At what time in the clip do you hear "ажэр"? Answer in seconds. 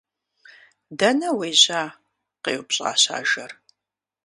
3.17-3.51